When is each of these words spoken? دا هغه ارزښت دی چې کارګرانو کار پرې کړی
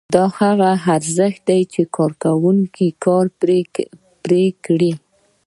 دا 0.15 0.25
هغه 0.39 0.71
ارزښت 0.95 1.41
دی 1.49 1.61
چې 1.73 1.81
کارګرانو 1.95 2.65
کار 3.05 3.25
پرې 4.23 4.45
کړی 4.65 4.91